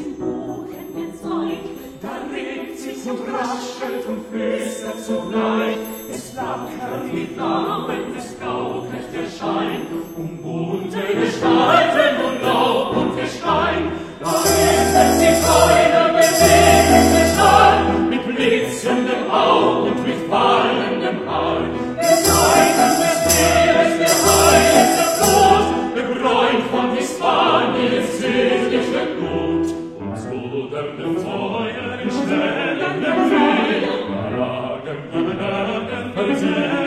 [0.00, 1.58] im Buchen jetzt ein,
[2.00, 5.76] da regt sich und raschelt und flüstert zugleich,
[6.10, 8.09] es flackert die Namen
[36.40, 36.79] Jesus.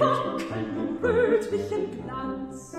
[0.00, 1.50] wackeln und hüllt
[2.02, 2.76] Glanz.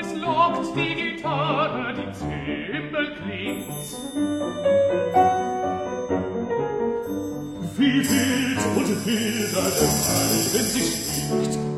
[0.00, 3.68] Es lockt die Gitarre, die Zimbel klingt.
[7.76, 11.77] Wie wild und wilder der Wald, wenn sie schlägt,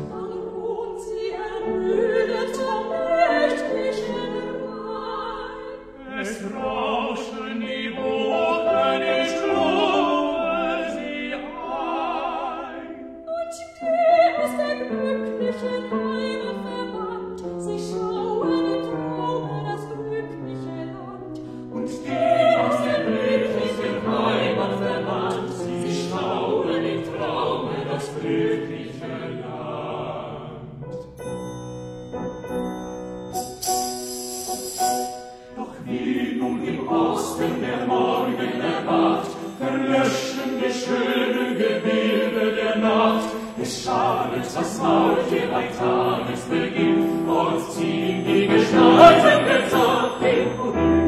[37.11, 43.29] aus, wenn der Morgen erwacht, verlöschen die schönen Gebilde der Nacht.
[43.61, 51.01] Es schadet das Maultier bei Tagesbeginn, und ziehen die Gestalten gezagt den Urin.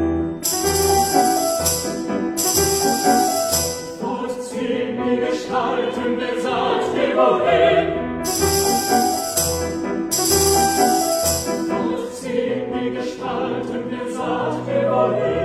[5.30, 8.24] Gestalten der Saat der Wohin.
[11.68, 15.43] So ziehen die Gestalten der Saat der Wohin.